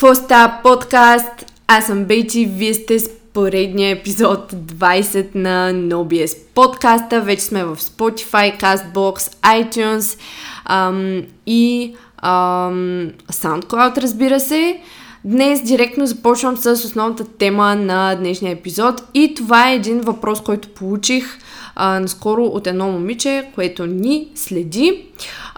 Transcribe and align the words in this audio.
Какво 0.00 0.14
става 0.14 0.58
подкаст? 0.62 1.52
Аз 1.68 1.86
съм 1.86 2.04
Бейти, 2.04 2.46
вие 2.46 2.74
сте 2.74 2.98
с 2.98 3.10
поредния 3.34 3.90
епизод 3.90 4.52
20 4.52 5.34
на 5.34 5.72
NoBS 5.72 6.38
подкаста. 6.54 7.20
Вече 7.20 7.42
сме 7.42 7.64
в 7.64 7.76
Spotify, 7.76 8.60
CastBox, 8.60 9.34
iTunes 9.42 10.18
ам, 10.64 11.22
и 11.46 11.94
ам, 12.22 13.10
SoundCloud, 13.32 13.98
разбира 13.98 14.40
се. 14.40 14.80
Днес 15.24 15.62
директно 15.62 16.06
започвам 16.06 16.56
с 16.56 16.72
основната 16.72 17.24
тема 17.24 17.76
на 17.76 18.14
днешния 18.14 18.52
епизод 18.52 19.02
и 19.14 19.34
това 19.34 19.70
е 19.70 19.74
един 19.74 20.00
въпрос, 20.00 20.40
който 20.40 20.68
получих 20.68 21.38
а, 21.76 22.00
наскоро 22.00 22.44
от 22.44 22.66
едно 22.66 22.92
момиче, 22.92 23.50
което 23.54 23.86
ни 23.86 24.28
следи. 24.34 25.06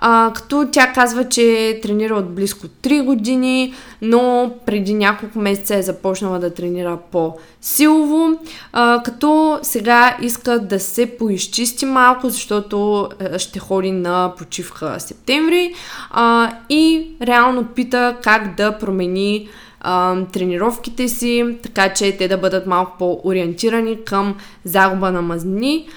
А, 0.04 0.32
като 0.34 0.68
тя 0.72 0.92
казва, 0.92 1.28
че 1.28 1.78
тренира 1.82 2.14
от 2.14 2.34
близко 2.34 2.66
3 2.66 3.04
години, 3.04 3.74
но 4.02 4.52
преди 4.66 4.94
няколко 4.94 5.38
месеца 5.38 5.76
е 5.76 5.82
започнала 5.82 6.38
да 6.38 6.54
тренира 6.54 6.98
по-силово, 7.12 8.28
а, 8.72 9.02
като 9.04 9.58
сега 9.62 10.16
иска 10.22 10.58
да 10.58 10.80
се 10.80 11.06
поизчисти 11.18 11.86
малко, 11.86 12.28
защото 12.28 13.08
ще 13.38 13.58
ходи 13.58 13.92
на 13.92 14.32
почивка 14.38 15.00
септември 15.00 15.74
а, 16.10 16.52
и 16.68 17.10
реално 17.22 17.64
пита 17.64 18.16
как 18.22 18.56
да 18.56 18.78
промени 18.78 19.48
а, 19.80 20.16
тренировките 20.32 21.08
си, 21.08 21.56
така 21.62 21.92
че 21.92 22.16
те 22.16 22.28
да 22.28 22.38
бъдат 22.38 22.66
малко 22.66 22.98
по-ориентирани 22.98 24.04
към 24.04 24.34
загуба 24.64 25.12
на 25.12 25.22
мазнини 25.22 25.88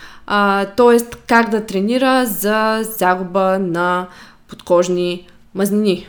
т.е. 0.75 0.97
как 1.27 1.49
да 1.49 1.65
тренира 1.65 2.25
за 2.25 2.79
загуба 2.83 3.59
на 3.59 4.07
подкожни 4.47 5.27
мазнини. 5.55 6.07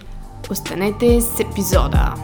Останете 0.51 1.21
с 1.21 1.41
епизода! 1.41 2.15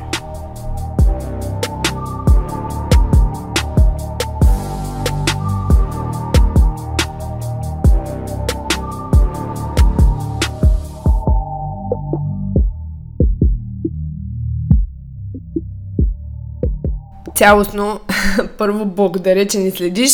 Цялостно, 17.37 18.01
първо 18.59 18.87
благодаря, 18.87 19.47
че 19.47 19.59
ни 19.59 19.71
следиш 19.71 20.13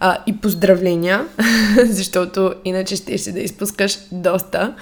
а, 0.00 0.18
и 0.26 0.36
поздравления, 0.36 1.26
защото 1.84 2.54
иначе 2.64 2.96
ще 2.96 3.18
ще 3.18 3.32
да 3.32 3.40
изпускаш 3.40 3.98
доста. 4.12 4.74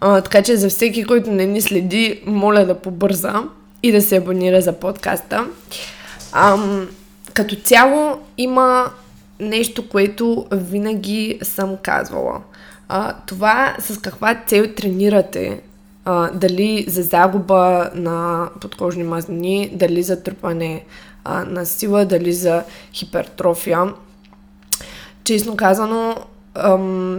А, 0.00 0.20
така 0.20 0.42
че 0.42 0.56
за 0.56 0.68
всеки, 0.68 1.04
който 1.04 1.30
не 1.30 1.46
ни 1.46 1.60
следи, 1.60 2.22
моля 2.26 2.66
да 2.66 2.74
побърза 2.74 3.34
и 3.82 3.92
да 3.92 4.02
се 4.02 4.16
абонира 4.16 4.60
за 4.60 4.72
подкаста. 4.72 5.46
А, 6.32 6.58
като 7.34 7.56
цяло 7.56 8.18
има 8.38 8.90
нещо, 9.40 9.88
което 9.88 10.46
винаги 10.52 11.38
съм 11.42 11.76
казвала. 11.82 12.40
А, 12.88 13.14
това 13.26 13.76
с 13.78 14.00
каква 14.00 14.42
цел 14.46 14.66
тренирате, 14.76 15.60
а, 16.04 16.30
дали 16.30 16.84
за 16.88 17.02
загуба 17.02 17.90
на 17.94 18.48
подкожни 18.60 19.02
мазнини, 19.02 19.70
дали 19.74 20.02
за 20.02 20.22
трупане 20.22 20.84
а, 21.24 21.44
на 21.44 21.66
сила, 21.66 22.04
дали 22.04 22.32
за 22.32 22.64
хипертрофия, 22.94 23.92
честно 25.24 25.56
казано, 25.56 26.16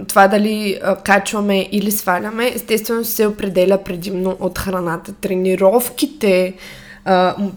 това 0.07 0.27
дали 0.27 0.79
качваме 1.03 1.67
или 1.71 1.91
сваляме, 1.91 2.51
естествено 2.55 3.05
се 3.05 3.27
определя 3.27 3.83
предимно 3.83 4.37
от 4.39 4.59
храната. 4.59 5.13
Тренировките, 5.13 6.53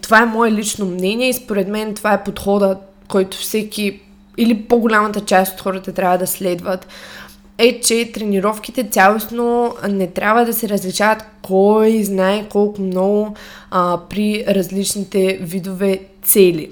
това 0.03 0.23
е 0.23 0.27
мое 0.27 0.51
лично 0.51 0.87
мнение 0.87 1.29
и 1.29 1.35
според 1.35 1.69
мен 1.69 1.95
това 1.95 2.13
е 2.13 2.25
подхода, 2.25 2.79
който 3.09 3.37
всеки 3.37 4.01
или 4.39 4.63
по-голямата 4.63 5.21
част 5.21 5.55
от 5.55 5.61
хората 5.61 5.93
трябва 5.93 6.19
да 6.19 6.27
следват 6.27 6.87
е, 7.59 7.81
че 7.81 8.13
тренировките 8.13 8.85
цялостно 8.85 9.75
не 9.89 10.07
трябва 10.07 10.45
да 10.45 10.53
се 10.53 10.69
различават 10.69 11.25
кой 11.43 12.03
знае 12.03 12.47
колко 12.49 12.83
много 12.83 13.35
а, 13.71 14.01
при 14.11 14.45
различните 14.49 15.39
видове 15.41 16.01
цели. 16.23 16.71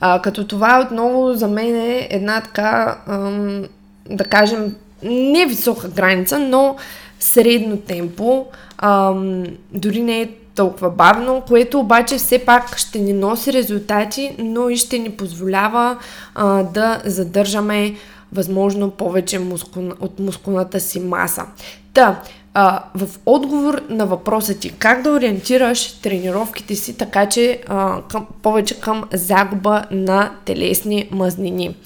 А, 0.00 0.22
като 0.22 0.46
това 0.46 0.86
отново 0.86 1.34
за 1.34 1.48
мен 1.48 1.76
е 1.76 2.08
една 2.10 2.40
така, 2.40 2.98
ам, 3.06 3.64
да 4.10 4.24
кажем, 4.24 4.76
не 5.02 5.46
висока 5.46 5.88
граница, 5.88 6.38
но 6.38 6.76
средно 7.20 7.76
темпо. 7.76 8.46
Ам, 8.78 9.44
дори 9.72 10.02
не 10.02 10.20
е 10.20 10.30
толкова 10.54 10.90
бавно, 10.90 11.42
което 11.48 11.80
обаче 11.80 12.16
все 12.16 12.38
пак 12.38 12.78
ще 12.78 12.98
ни 12.98 13.12
носи 13.12 13.52
резултати, 13.52 14.36
но 14.38 14.68
и 14.68 14.76
ще 14.76 14.98
ни 14.98 15.10
позволява 15.10 15.96
а, 16.34 16.62
да 16.62 17.02
задържаме 17.04 17.94
възможно 18.32 18.90
повече 18.90 19.38
мускул, 19.38 19.90
от 20.00 20.18
мускулната 20.18 20.80
си 20.80 21.00
маса. 21.00 21.44
Та, 21.94 22.20
а, 22.54 22.82
в 22.94 23.08
отговор 23.26 23.82
на 23.88 24.06
въпроса 24.06 24.54
ти 24.54 24.70
как 24.70 25.02
да 25.02 25.10
ориентираш 25.10 25.92
тренировките 25.92 26.74
си 26.74 26.96
така, 26.96 27.28
че 27.28 27.60
а, 27.68 28.00
към, 28.10 28.26
повече 28.42 28.80
към 28.80 29.04
загуба 29.12 29.84
на 29.90 30.30
телесни 30.44 31.08
мазнини. 31.10 31.76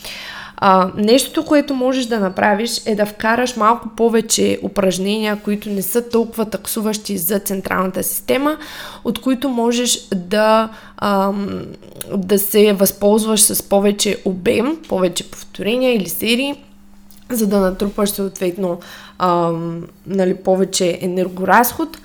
А, 0.56 0.90
нещото, 0.96 1.44
което 1.44 1.74
можеш 1.74 2.06
да 2.06 2.20
направиш 2.20 2.82
е 2.86 2.94
да 2.94 3.06
вкараш 3.06 3.56
малко 3.56 3.88
повече 3.96 4.58
упражнения, 4.62 5.38
които 5.44 5.70
не 5.70 5.82
са 5.82 6.08
толкова 6.08 6.44
таксуващи 6.44 7.18
за 7.18 7.38
централната 7.38 8.02
система, 8.02 8.56
от 9.04 9.20
които 9.20 9.48
можеш 9.48 10.08
да, 10.14 10.68
а, 10.96 11.32
да 12.16 12.38
се 12.38 12.72
възползваш 12.72 13.40
с 13.40 13.62
повече 13.62 14.18
обем, 14.24 14.76
повече 14.88 15.30
повторения 15.30 15.94
или 15.94 16.08
серии, 16.08 16.54
за 17.30 17.46
да 17.46 17.60
натрупаш 17.60 18.10
съответно 18.10 18.78
а, 19.18 19.52
нали, 20.06 20.34
повече 20.34 20.98
енергоразход 21.02 21.98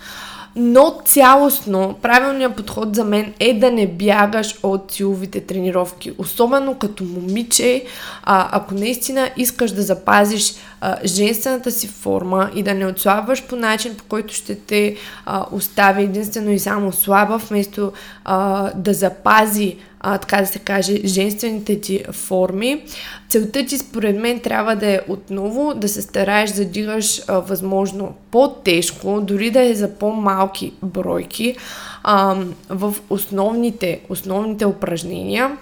но 0.56 1.02
цялостно 1.06 1.96
правилният 2.02 2.56
подход 2.56 2.96
за 2.96 3.04
мен 3.04 3.34
е 3.40 3.60
да 3.60 3.72
не 3.72 3.88
бягаш 3.88 4.56
от 4.64 4.92
силовите 4.92 5.42
тренировки. 5.42 6.14
Особено 6.18 6.76
като 6.76 7.04
момиче, 7.04 7.84
а, 8.24 8.50
ако 8.52 8.74
наистина 8.74 9.30
искаш 9.38 9.72
да 9.72 9.82
запазиш 9.82 10.54
а, 10.82 10.98
женствената 11.06 11.72
си 11.72 11.88
форма 11.88 12.52
и 12.56 12.64
да 12.64 12.74
не 12.74 12.86
отслабваш 12.86 13.48
по 13.48 13.56
начин, 13.56 13.96
по 13.96 14.04
който 14.04 14.34
ще 14.34 14.56
те 14.56 14.96
а, 15.26 15.46
остави 15.52 16.04
единствено 16.04 16.52
и 16.52 16.60
само 16.60 16.92
слаба, 16.92 17.38
вместо 17.38 17.92
а, 18.26 18.72
да 18.76 18.94
запази 18.94 19.78
а, 20.00 20.18
така 20.18 20.38
да 20.38 20.48
се 20.48 20.60
каже, 20.60 21.02
женствените 21.06 21.82
ти 21.82 22.04
форми. 22.12 22.84
Целта 23.30 23.66
ти, 23.66 23.78
според 23.78 24.20
мен, 24.20 24.40
трябва 24.40 24.76
да 24.76 24.92
е 24.92 25.00
отново 25.08 25.74
да 25.76 25.90
се 25.90 26.02
стараеш 26.02 26.52
да 26.52 26.66
дигаш 26.66 27.22
а, 27.28 27.40
възможно 27.40 28.14
по-тежко, 28.32 29.22
дори 29.22 29.52
да 29.52 29.64
е 29.64 29.74
за 29.74 29.90
по-малки 29.90 30.74
бройки 30.84 31.56
а, 32.04 32.36
в 32.70 32.96
основните, 33.10 34.00
основните 34.10 34.66
упражнения 34.66 35.58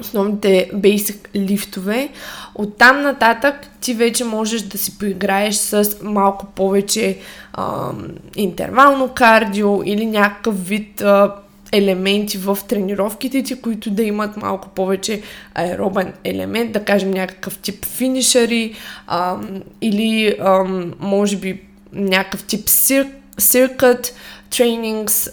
основните 0.00 0.70
бейсик 0.74 1.30
лифтове. 1.36 2.08
Оттам 2.54 3.02
нататък 3.02 3.54
ти 3.80 3.94
вече 3.94 4.24
можеш 4.24 4.62
да 4.62 4.78
си 4.78 4.98
поиграеш 4.98 5.54
с 5.54 5.96
малко 6.02 6.46
повече 6.46 7.18
а, 7.52 7.92
интервално 8.36 9.08
кардио 9.08 9.82
или 9.84 10.06
някакъв 10.06 10.68
вид 10.68 11.00
а, 11.00 11.34
елементи 11.72 12.38
в 12.38 12.58
тренировките 12.68 13.42
ти, 13.42 13.60
които 13.60 13.90
да 13.90 14.02
имат 14.02 14.36
малко 14.36 14.68
повече 14.68 15.22
аеробен 15.54 16.12
елемент, 16.24 16.72
да 16.72 16.84
кажем 16.84 17.10
някакъв 17.10 17.58
тип 17.58 17.84
финишери 17.84 18.74
а, 19.06 19.36
или 19.80 20.36
а, 20.40 20.64
може 21.00 21.36
би 21.36 21.60
някакъв 21.92 22.44
тип 22.44 22.68
сир, 22.68 23.06
сиркът, 23.38 24.14
тренингс, 24.50 25.30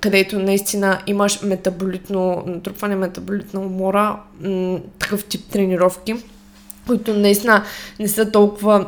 където 0.00 0.38
наистина 0.38 0.98
имаш 1.06 1.42
метаболитно 1.42 2.42
натрупване, 2.46 2.96
метаболитна 2.96 3.60
умора, 3.60 4.16
м- 4.40 4.78
такъв 4.98 5.24
тип 5.24 5.44
тренировки, 5.52 6.14
които 6.86 7.14
наистина 7.14 7.64
не 8.00 8.08
са 8.08 8.30
толкова 8.30 8.86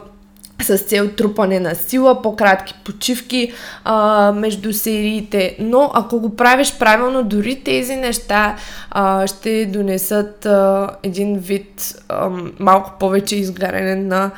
с 0.63 0.79
цел 0.79 1.09
трупане 1.09 1.61
на 1.61 1.75
сила, 1.75 2.23
по-кратки 2.23 2.75
почивки 2.85 3.53
а, 3.85 4.33
между 4.33 4.73
сериите. 4.73 5.57
Но 5.61 5.91
ако 5.95 6.21
го 6.21 6.37
правиш 6.37 6.75
правилно, 6.79 7.25
дори 7.25 7.61
тези 7.65 7.97
неща 7.97 8.57
а, 8.91 9.27
ще 9.27 9.67
донесат 9.67 10.47
а, 10.47 10.91
един 11.03 11.39
вид 11.39 11.95
а, 12.09 12.31
малко 12.59 12.93
повече 13.01 13.37
изгаряне 13.37 13.95
на 13.97 14.31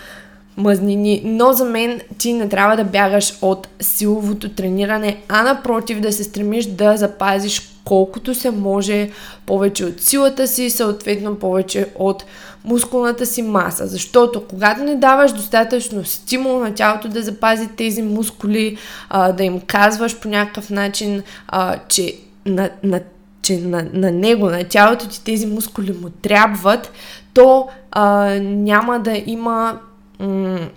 мъзнини, 0.57 1.23
но 1.25 1.53
за 1.53 1.65
мен 1.65 2.01
ти 2.19 2.33
не 2.33 2.49
трябва 2.49 2.77
да 2.77 2.85
бягаш 2.85 3.35
от 3.43 3.69
силовото 3.81 4.49
трениране, 4.49 5.23
а 5.29 5.43
напротив 5.43 6.01
да 6.01 6.13
се 6.13 6.25
стремиш 6.25 6.67
да 6.67 6.97
запазиш 6.97 7.73
колкото 7.85 8.35
се 8.35 8.51
може 8.51 9.11
повече 9.47 9.85
от 9.85 10.01
силата 10.01 10.49
си, 10.49 10.71
съответно 10.71 11.35
повече 11.35 11.87
от 11.95 12.25
мускулната 12.65 13.27
си 13.27 13.43
маса. 13.43 13.87
Защото 13.87 14.45
когато 14.49 14.85
не 14.85 14.97
даваш 14.97 15.33
достатъчно 15.33 16.05
стимул 16.05 16.59
на 16.59 16.75
тялото 16.75 17.09
да 17.09 17.23
запази 17.23 17.69
тези 17.77 18.03
мускули, 18.03 18.77
а, 19.09 19.33
да 19.33 19.45
им 19.45 19.61
казваш 19.61 20.21
по 20.21 20.29
някакъв 20.29 20.71
начин, 20.71 21.23
а, 21.49 21.79
че 21.89 22.17
на, 22.47 22.71
на 22.83 23.01
че 23.43 23.59
на, 23.59 23.87
на 23.93 24.11
него, 24.11 24.47
на 24.47 24.65
тялото 24.65 25.09
ти 25.09 25.25
тези 25.25 25.47
мускули 25.47 25.93
му 25.93 26.11
трябват, 26.11 26.93
то 27.35 27.69
а, 27.91 28.25
няма 28.41 29.01
да 29.01 29.23
има 29.27 29.79
м- 30.21 30.69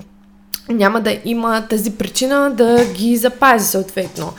няма 0.70 1.02
да 1.02 1.18
има 1.26 1.68
тази 1.70 1.92
причина 1.92 2.52
да 2.52 2.86
ги 2.86 3.18
запази 3.18 3.68
съответно. 3.68 4.34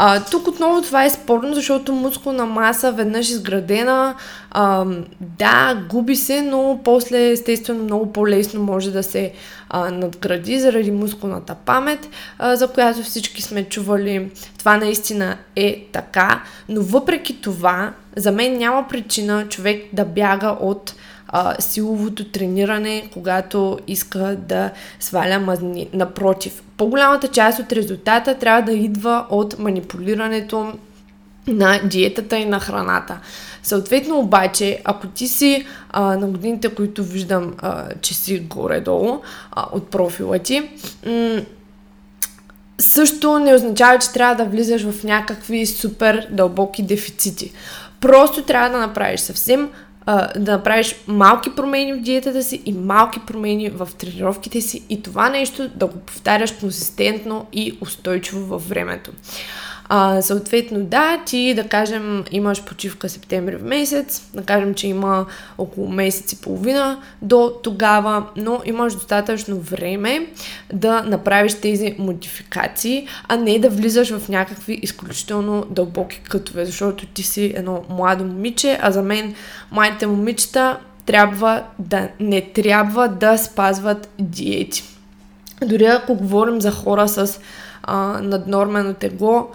А, 0.00 0.24
тук 0.24 0.48
отново 0.48 0.82
това 0.82 1.04
е 1.04 1.10
спорно, 1.10 1.54
защото 1.54 1.92
мускулна 1.92 2.46
маса 2.46 2.92
веднъж 2.92 3.30
изградена, 3.30 4.14
а, 4.50 4.84
да, 5.20 5.82
губи 5.90 6.16
се, 6.16 6.42
но 6.42 6.80
после 6.84 7.30
естествено 7.30 7.84
много 7.84 8.12
по-лесно 8.12 8.62
може 8.62 8.90
да 8.90 9.02
се 9.02 9.32
а, 9.68 9.90
надгради 9.90 10.60
заради 10.60 10.90
мускулната 10.90 11.54
памет, 11.54 12.08
а, 12.38 12.56
за 12.56 12.68
която 12.68 13.02
всички 13.02 13.42
сме 13.42 13.64
чували. 13.64 14.30
Това 14.58 14.76
наистина 14.76 15.36
е 15.56 15.86
така, 15.92 16.42
но 16.68 16.82
въпреки 16.82 17.40
това, 17.40 17.92
за 18.16 18.32
мен 18.32 18.58
няма 18.58 18.88
причина 18.88 19.48
човек 19.48 19.84
да 19.92 20.04
бяга 20.04 20.56
от 20.60 20.94
а, 21.28 21.56
силовото 21.58 22.24
трениране, 22.24 23.10
когато 23.12 23.78
иска 23.86 24.36
да 24.48 24.70
сваля 25.00 25.38
мазни. 25.38 25.88
Напротив, 25.92 26.62
по-голямата 26.76 27.28
част 27.28 27.58
от 27.58 27.72
резултата 27.72 28.34
трябва 28.34 28.62
да 28.62 28.72
идва 28.72 29.26
от 29.30 29.58
манипулирането 29.58 30.72
на 31.46 31.80
диетата 31.84 32.36
и 32.36 32.44
на 32.44 32.60
храната. 32.60 33.20
Съответно 33.62 34.18
обаче, 34.18 34.80
ако 34.84 35.06
ти 35.06 35.28
си 35.28 35.66
а, 35.90 36.16
на 36.16 36.26
годините, 36.26 36.74
които 36.74 37.04
виждам, 37.04 37.54
а, 37.58 37.84
че 38.00 38.14
си 38.14 38.38
горе-долу 38.38 39.20
а, 39.52 39.66
от 39.72 39.90
профила 39.90 40.38
ти, 40.38 40.70
м- 41.06 41.40
също 42.78 43.38
не 43.38 43.54
означава, 43.54 43.98
че 43.98 44.12
трябва 44.12 44.44
да 44.44 44.50
влизаш 44.50 44.90
в 44.90 45.04
някакви 45.04 45.66
супер 45.66 46.28
дълбоки 46.30 46.82
дефицити. 46.82 47.52
Просто 48.00 48.42
трябва 48.42 48.70
да 48.70 48.78
направиш 48.78 49.20
съвсем 49.20 49.70
да 50.36 50.52
направиш 50.52 50.94
малки 51.06 51.50
промени 51.56 51.92
в 51.92 52.00
диетата 52.00 52.42
си 52.42 52.62
и 52.66 52.72
малки 52.72 53.20
промени 53.26 53.70
в 53.70 53.88
тренировките 53.98 54.60
си 54.60 54.82
и 54.88 55.02
това 55.02 55.28
нещо 55.28 55.68
да 55.68 55.86
го 55.86 55.98
повтаряш 55.98 56.52
консистентно 56.52 57.46
и 57.52 57.78
устойчиво 57.80 58.46
във 58.46 58.68
времето. 58.68 59.12
А, 59.90 60.22
съответно, 60.22 60.84
да, 60.84 61.22
ти 61.26 61.54
да 61.54 61.68
кажем 61.68 62.24
имаш 62.30 62.64
почивка 62.64 63.08
септември 63.08 63.56
в 63.56 63.62
месец, 63.62 64.22
да 64.34 64.42
кажем, 64.42 64.74
че 64.74 64.88
има 64.88 65.26
около 65.58 65.88
месец 65.88 66.32
и 66.32 66.40
половина 66.40 67.02
до 67.22 67.52
тогава, 67.62 68.26
но 68.36 68.60
имаш 68.64 68.94
достатъчно 68.94 69.58
време 69.58 70.26
да 70.72 71.02
направиш 71.02 71.54
тези 71.54 71.96
модификации, 71.98 73.08
а 73.28 73.36
не 73.36 73.58
да 73.58 73.70
влизаш 73.70 74.18
в 74.18 74.28
някакви 74.28 74.80
изключително 74.82 75.66
дълбоки 75.70 76.20
кътове, 76.28 76.64
защото 76.64 77.06
ти 77.06 77.22
си 77.22 77.52
едно 77.56 77.84
младо 77.90 78.24
момиче, 78.24 78.78
а 78.82 78.90
за 78.90 79.02
мен 79.02 79.34
младите 79.70 80.06
момичета 80.06 80.78
трябва 81.06 81.62
да 81.78 82.08
не 82.20 82.40
трябва 82.40 83.08
да 83.08 83.38
спазват 83.38 84.08
диети. 84.18 84.84
Дори 85.66 85.84
ако 85.84 86.14
говорим 86.14 86.60
за 86.60 86.70
хора 86.70 87.08
с 87.08 87.40
а, 87.82 87.96
наднормено 88.22 88.94
тегло, 88.94 89.48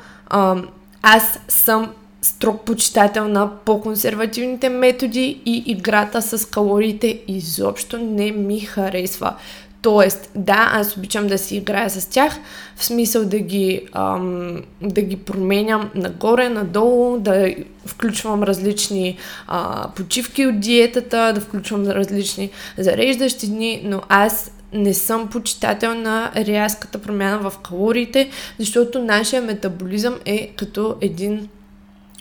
аз 1.02 1.40
съм 1.48 1.90
строг 2.22 2.62
почитател 2.62 3.28
на 3.28 3.50
по-консервативните 3.66 4.70
методи 4.70 5.42
и 5.46 5.64
играта 5.66 6.22
с 6.22 6.50
калориите 6.50 7.22
изобщо 7.28 7.98
не 7.98 8.32
ми 8.32 8.60
харесва. 8.60 9.34
Тоест, 9.82 10.32
да, 10.36 10.70
аз 10.74 10.98
обичам 10.98 11.28
да 11.28 11.38
си 11.38 11.56
играя 11.56 11.90
с 11.90 12.06
тях, 12.06 12.34
в 12.76 12.86
смисъл 12.86 13.26
да 13.26 13.40
ги, 13.40 13.82
ам, 13.92 14.62
да 14.82 15.02
ги 15.02 15.16
променям 15.16 15.90
нагоре, 15.96 16.50
надолу, 16.50 17.20
да 17.20 17.56
включвам 17.86 18.44
различни 18.44 19.18
а, 19.48 19.88
почивки 19.96 20.46
от 20.46 20.60
диетата, 20.60 21.32
да 21.36 21.42
включвам 21.42 21.88
различни 21.88 22.50
зареждащи 22.78 23.48
дни, 23.48 23.82
но 23.86 24.02
аз 24.10 24.52
не 24.74 24.94
съм 24.94 25.30
почитател 25.30 25.96
на 25.96 26.32
рязката 26.36 27.02
промяна 27.02 27.50
в 27.50 27.58
калориите, 27.58 28.30
защото 28.60 29.00
нашия 29.00 29.42
метаболизъм 29.42 30.20
е 30.26 30.48
като 30.56 30.96
един 31.02 31.50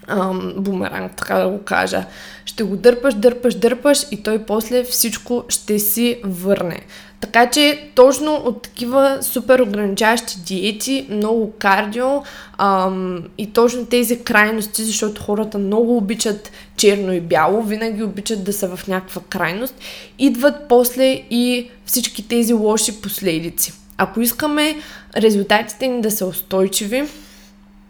ам, 0.06 0.54
бумеранг, 0.56 1.12
така 1.16 1.34
да 1.34 1.49
го 1.49 1.62
кажа. 1.62 2.05
Ще 2.44 2.62
го 2.62 2.76
дърпаш, 2.76 3.15
дърпаш, 3.15 3.55
дърпаш 3.55 4.06
и 4.10 4.22
той 4.22 4.38
после 4.38 4.84
всичко 4.84 5.44
ще 5.48 5.79
си 5.79 6.20
върне. 6.24 6.81
Така 7.22 7.50
че 7.50 7.88
точно 7.94 8.34
от 8.34 8.62
такива 8.62 9.19
супер 9.22 9.60
ограничаващи 9.60 10.36
диети, 10.46 11.06
много 11.10 11.53
кардио 11.58 12.22
ам, 12.58 13.22
и 13.38 13.53
точно 13.53 13.86
тези 13.86 14.24
крайности, 14.24 14.84
защото 14.84 15.22
хората 15.22 15.58
много 15.58 15.96
обичат 15.96 16.50
черно 16.76 17.12
и 17.12 17.20
бяло, 17.20 17.62
винаги 17.62 18.03
обичат 18.03 18.44
да 18.44 18.53
са 18.53 18.76
в 18.76 18.88
някаква 18.88 19.22
крайност, 19.29 19.74
идват 20.19 20.55
после 20.69 21.05
и 21.31 21.70
всички 21.86 22.29
тези 22.29 22.53
лоши 22.53 23.00
последици. 23.00 23.72
Ако 23.96 24.20
искаме 24.20 24.76
резултатите 25.17 25.88
ни 25.88 26.00
да 26.00 26.10
са 26.10 26.26
устойчиви, 26.26 27.05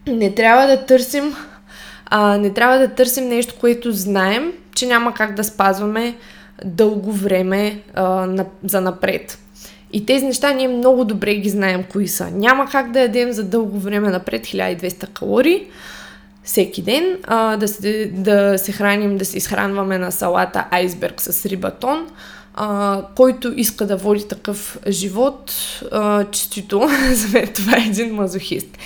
не 0.06 0.34
трябва 0.34 0.66
да 0.66 0.86
търсим 0.86 1.34
а, 2.14 2.38
не 2.38 2.52
трябва 2.52 2.78
да 2.78 2.88
търсим 2.88 3.28
нещо, 3.28 3.54
което 3.60 3.92
знаем, 3.92 4.52
че 4.74 4.86
няма 4.86 5.14
как 5.14 5.34
да 5.34 5.44
спазваме 5.44 6.14
дълго 6.64 7.12
време 7.12 7.82
а, 7.94 8.04
на, 8.26 8.46
за 8.64 8.80
напред. 8.80 9.38
И 9.92 10.06
тези 10.06 10.26
неща 10.26 10.52
ние 10.52 10.68
много 10.68 11.04
добре 11.04 11.34
ги 11.34 11.48
знаем 11.48 11.84
кои 11.92 12.08
са. 12.08 12.30
Няма 12.30 12.68
как 12.68 12.90
да 12.90 13.00
ядем 13.00 13.32
за 13.32 13.44
дълго 13.44 13.78
време 13.78 14.10
напред 14.10 14.46
1200 14.46 15.08
калории 15.08 15.66
всеки 16.44 16.82
ден, 16.82 17.18
а, 17.24 17.56
да, 17.56 17.68
се, 17.68 18.10
да 18.14 18.58
се 18.58 18.72
храним, 18.72 19.18
да 19.18 19.24
се 19.24 19.36
изхранваме 19.36 19.98
на 19.98 20.12
салата 20.12 20.64
айсберг 20.70 21.20
с 21.20 21.46
рибатон, 21.46 22.06
а, 22.54 23.00
който 23.16 23.52
иска 23.56 23.86
да 23.86 23.96
води 23.96 24.28
такъв 24.28 24.78
живот, 24.88 25.52
а, 25.92 26.24
честито, 26.24 26.88
за 27.12 27.28
мен 27.28 27.48
това 27.54 27.76
е 27.76 27.86
един 27.86 28.14
мазохист. 28.14 28.78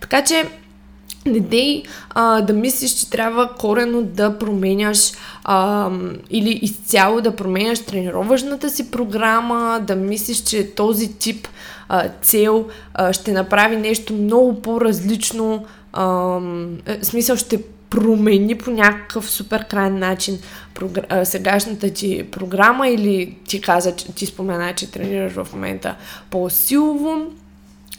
Така 0.00 0.24
че 0.24 0.44
не 1.26 1.40
дей 1.40 1.82
а, 2.10 2.40
да 2.40 2.52
мислиш, 2.52 2.90
че 2.90 3.10
трябва 3.10 3.54
корено 3.54 4.02
да 4.02 4.38
променяш 4.38 5.12
а, 5.44 5.90
или 6.30 6.50
изцяло 6.62 7.20
да 7.20 7.36
променяш 7.36 7.80
тренировъчната 7.80 8.70
си 8.70 8.90
програма, 8.90 9.80
да 9.86 9.96
мислиш, 9.96 10.38
че 10.38 10.74
този 10.74 11.18
тип 11.18 11.48
а, 11.88 12.08
цел 12.22 12.66
а, 12.94 13.12
ще 13.12 13.32
направи 13.32 13.76
нещо 13.76 14.12
много 14.12 14.62
по-различно, 14.62 15.64
а, 15.92 16.04
в 16.04 16.98
смисъл 17.02 17.36
ще 17.36 17.62
промени 17.90 18.58
по 18.58 18.70
някакъв 18.70 19.30
супер 19.30 19.64
крайен 19.64 19.98
начин 19.98 20.38
програ... 20.74 21.24
сегашната 21.24 21.90
ти 21.90 22.24
програма 22.30 22.88
или 22.88 23.36
ти 23.48 23.60
каза, 23.60 23.96
че 23.96 24.12
ти 24.12 24.26
спомена, 24.26 24.74
че 24.74 24.90
тренираш 24.90 25.32
в 25.32 25.48
момента 25.52 25.94
по-силово 26.30 27.26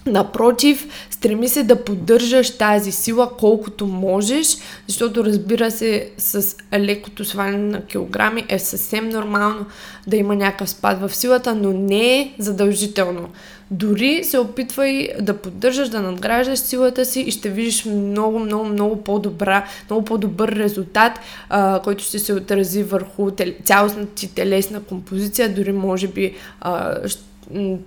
Напротив, 0.08 0.88
стреми 1.10 1.50
се 1.50 1.64
да 1.64 1.84
поддържаш 1.84 2.58
тази 2.58 2.92
сила 2.92 3.30
колкото 3.38 3.88
можеш, 3.88 4.48
защото 4.88 5.26
разбира 5.26 5.72
се, 5.72 6.10
с 6.18 6.56
лекото 6.74 7.26
сваляне 7.26 7.58
на 7.58 7.86
килограми 7.86 8.46
е 8.50 8.60
съвсем 8.60 9.10
нормално 9.10 9.66
да 10.08 10.18
има 10.18 10.36
някакъв 10.36 10.70
спад 10.70 11.00
в 11.00 11.16
силата, 11.16 11.56
но 11.56 11.72
не 11.72 12.20
е 12.20 12.34
задължително. 12.40 13.30
Дори 13.72 14.24
се 14.24 14.38
опитвай 14.38 15.10
да 15.22 15.38
поддържаш, 15.38 15.90
да 15.90 16.02
надграждаш 16.02 16.60
силата 16.60 17.06
си 17.06 17.22
и 17.22 17.32
ще 17.32 17.50
видиш 17.50 17.86
много, 17.86 18.40
много, 18.40 18.66
много 18.66 19.04
по-добра, 19.04 19.66
много 19.90 20.06
по-добър 20.06 20.50
резултат, 20.50 21.20
а, 21.50 21.82
който 21.84 22.04
ще 22.04 22.20
се 22.20 22.34
отрази 22.34 22.84
върху 22.84 23.32
цялостната 23.64 24.12
ти 24.16 24.36
телесна 24.36 24.84
композиция, 24.84 25.54
дори 25.54 25.72
може 25.72 26.08
би 26.08 26.34
а, 26.62 26.96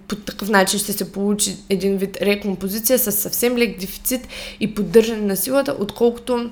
по 0.08 0.16
такъв 0.16 0.48
начин 0.48 0.80
ще 0.80 0.92
се 0.92 1.12
получи 1.12 1.56
един 1.68 1.96
вид 1.96 2.16
рекомпозиция 2.22 2.98
с 2.98 3.12
съвсем 3.12 3.58
лек 3.58 3.80
дефицит 3.80 4.28
и 4.60 4.74
поддържане 4.74 5.26
на 5.26 5.36
силата, 5.36 5.76
отколкото 5.78 6.50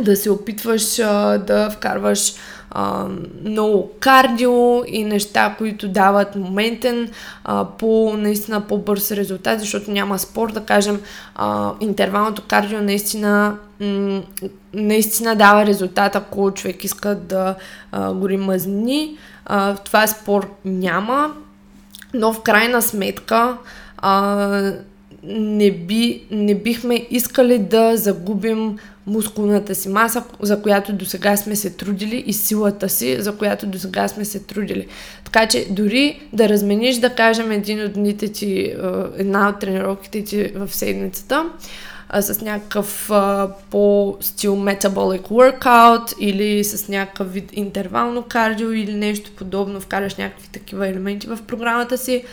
да 0.00 0.16
се 0.16 0.30
опитваш 0.30 0.98
а, 0.98 1.38
да 1.38 1.70
вкарваш 1.70 2.34
а, 2.70 3.06
много 3.44 3.90
кардио 4.00 4.84
и 4.86 5.04
неща, 5.04 5.54
които 5.58 5.88
дават 5.88 6.36
моментен 6.36 7.10
а, 7.44 7.64
по 7.64 8.14
наистина 8.16 8.60
по-бърз 8.60 9.12
резултат, 9.12 9.60
защото 9.60 9.90
няма 9.90 10.18
спор 10.18 10.52
да 10.52 10.60
кажем 10.60 11.00
а, 11.34 11.72
интервалното 11.80 12.42
кардио 12.42 12.80
наистина 12.80 13.56
м- 13.80 14.22
наистина 14.74 15.36
дава 15.36 15.66
резултат, 15.66 16.16
ако 16.16 16.50
човек 16.50 16.84
иска 16.84 17.14
да 17.14 17.54
а, 17.92 18.12
гори 18.12 18.36
мазни. 18.36 19.16
А, 19.46 19.74
това 19.76 20.06
спор 20.06 20.50
няма 20.64 21.32
но 22.14 22.32
в 22.32 22.42
крайна 22.42 22.82
сметка 22.82 23.56
а, 23.98 24.72
не, 25.24 25.70
би, 25.70 26.22
не 26.30 26.54
бихме 26.54 27.06
искали 27.10 27.58
да 27.58 27.96
загубим 27.96 28.78
мускулната 29.06 29.74
си 29.74 29.88
маса, 29.88 30.24
за 30.40 30.62
която 30.62 30.92
до 30.92 31.04
сега 31.04 31.36
сме 31.36 31.56
се 31.56 31.70
трудили 31.70 32.24
и 32.26 32.32
силата 32.32 32.88
си, 32.88 33.22
за 33.22 33.36
която 33.36 33.66
до 33.66 33.78
сега 33.78 34.08
сме 34.08 34.24
се 34.24 34.40
трудили. 34.40 34.86
Така 35.24 35.46
че 35.46 35.66
дори 35.70 36.20
да 36.32 36.48
размениш, 36.48 36.96
да 36.96 37.10
кажем, 37.10 37.50
един 37.52 37.84
от 37.84 37.92
дните 37.92 38.28
ти, 38.28 38.74
една 39.16 39.48
от 39.48 39.58
тренировките 39.58 40.24
ти 40.24 40.52
в 40.54 40.74
седмицата, 40.74 41.44
а, 42.12 42.22
с 42.22 42.40
някакъв 42.40 43.10
а, 43.10 43.50
по-стил 43.70 44.56
metabolic 44.56 45.22
workout 45.22 46.18
или 46.18 46.64
с 46.64 46.88
някакъв 46.88 47.32
вид 47.32 47.50
интервално 47.52 48.22
кардио 48.22 48.72
или 48.72 48.94
нещо 48.94 49.30
подобно, 49.36 49.80
вкараш 49.80 50.14
някакви 50.14 50.48
такива 50.48 50.88
елементи 50.88 51.26
в 51.26 51.38
програмата 51.46 51.98
си, 51.98 52.24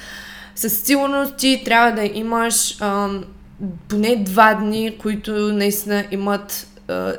със 0.55 0.79
сигурност 0.79 1.35
ти 1.37 1.61
трябва 1.65 1.91
да 1.91 2.09
имаш 2.13 2.77
а, 2.81 3.09
поне 3.87 4.15
два 4.15 4.53
дни, 4.53 4.97
които 5.01 5.31
наистина 5.31 6.05
имат 6.11 6.65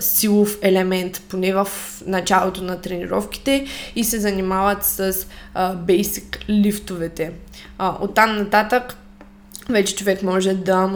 силов 0.00 0.59
елемент, 0.62 1.23
поне 1.29 1.55
в 1.55 1.69
началото 2.07 2.64
на 2.64 2.81
тренировките 2.81 3.67
и 3.97 4.05
се 4.05 4.21
занимават 4.21 4.85
с 4.85 5.26
а, 5.55 5.76
basic 5.76 6.49
лифтовете. 6.49 7.33
А, 7.79 7.97
оттам 8.00 8.37
нататък 8.37 8.97
вече 9.69 9.97
човек 9.97 10.23
може 10.23 10.55
да 10.55 10.90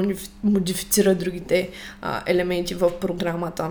модифицира 0.44 1.14
другите 1.14 1.70
а, 2.02 2.22
елементи 2.26 2.74
в 2.74 2.90
програмата. 3.00 3.70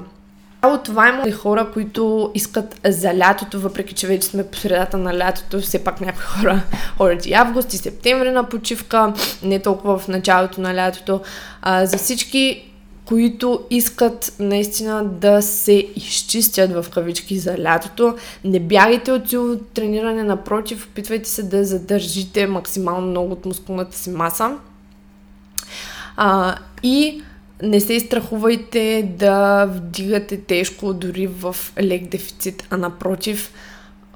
От 0.64 0.84
това 0.84 1.10
има 1.10 1.32
хора, 1.32 1.72
които 1.74 2.32
искат 2.34 2.80
за 2.86 3.18
лятото, 3.18 3.60
въпреки 3.60 3.94
че 3.94 4.08
вече 4.08 4.28
сме 4.28 4.48
по 4.48 4.58
средата 4.58 4.98
на 4.98 5.18
лятото, 5.18 5.62
все 5.62 5.84
пак 5.84 6.02
някои 6.02 6.24
хора 6.24 6.64
ходят 6.98 7.26
и 7.26 7.34
август 7.34 7.74
и 7.74 7.78
септември 7.78 8.32
на 8.32 8.50
почивка, 8.50 9.14
не 9.44 9.60
толкова 9.60 9.98
в 9.98 10.08
началото 10.08 10.62
на 10.62 10.76
лятото. 10.76 11.22
А, 11.62 11.86
за 11.86 11.98
всички, 11.98 12.72
които 13.06 13.62
искат 13.70 14.34
наистина 14.40 15.06
да 15.06 15.42
се 15.42 15.88
изчистят 15.96 16.72
в 16.72 16.86
кавички 16.90 17.40
за 17.40 17.58
лятото, 17.58 18.16
не 18.44 18.60
бягайте 18.60 19.12
от 19.12 19.30
силно 19.30 19.58
трениране, 19.60 20.24
напротив, 20.24 20.88
опитвайте 20.92 21.30
се 21.30 21.44
да 21.44 21.64
задържите 21.64 22.48
максимално 22.48 23.08
много 23.08 23.32
от 23.32 23.46
мускулната 23.46 23.98
си 23.98 24.10
маса 24.10 24.58
а, 26.17 26.55
и 26.84 27.22
не 27.63 27.79
се 27.79 28.00
страхувайте 28.00 29.13
да 29.17 29.65
вдигате 29.65 30.38
тежко 30.38 30.93
дори 30.93 31.27
в 31.27 31.55
лек 31.82 32.08
дефицит, 32.10 32.67
а 32.70 32.77
напротив, 32.77 33.51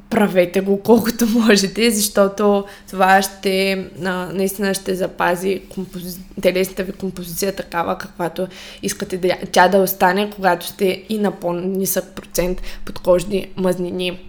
правете 0.09 0.61
го 0.61 0.81
колкото 0.83 1.27
можете, 1.33 1.91
защото 1.91 2.65
това 2.89 3.21
ще 3.21 3.71
а, 4.05 4.29
наистина 4.33 4.73
ще 4.73 4.95
запази 4.95 5.61
компози... 5.69 6.19
телесната 6.41 6.83
ви 6.83 6.91
композиция 6.91 7.55
такава, 7.55 7.97
каквато 7.97 8.47
искате 8.81 9.17
да, 9.17 9.37
тя 9.51 9.67
да 9.67 9.77
остане, 9.77 10.29
когато 10.35 10.65
сте 10.65 11.03
и 11.09 11.17
на 11.17 11.31
по-нисък 11.31 12.15
процент 12.15 12.61
подкожни 12.85 13.47
мазнини. 13.57 14.19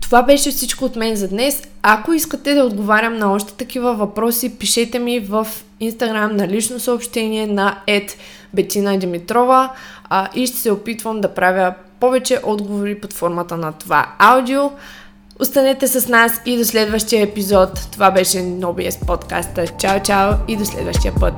Това 0.00 0.22
беше 0.22 0.50
всичко 0.50 0.84
от 0.84 0.96
мен 0.96 1.16
за 1.16 1.28
днес. 1.28 1.62
Ако 1.82 2.12
искате 2.12 2.54
да 2.54 2.64
отговарям 2.64 3.16
на 3.16 3.32
още 3.32 3.52
такива 3.52 3.94
въпроси, 3.94 4.58
пишете 4.58 4.98
ми 4.98 5.20
в 5.20 5.46
Instagram 5.82 6.32
на 6.32 6.48
лично 6.48 6.80
съобщение 6.80 7.46
на 7.46 7.78
ед 7.86 8.16
Бетина 8.54 8.98
Димитрова 8.98 9.72
а, 10.04 10.28
и 10.34 10.46
ще 10.46 10.56
се 10.56 10.70
опитвам 10.70 11.20
да 11.20 11.34
правя 11.34 11.74
повече 12.00 12.40
отговори 12.44 13.00
под 13.00 13.12
формата 13.12 13.56
на 13.56 13.72
това 13.72 14.06
аудио. 14.18 14.70
Останете 15.40 15.88
с 15.88 16.08
нас 16.08 16.40
и 16.46 16.56
до 16.56 16.64
следващия 16.64 17.22
епизод. 17.22 17.88
Това 17.92 18.10
беше 18.10 18.38
Nobies 18.38 19.06
подкаста. 19.06 19.66
Чао, 19.66 20.00
чао 20.02 20.32
и 20.48 20.56
до 20.56 20.64
следващия 20.64 21.14
път. 21.20 21.34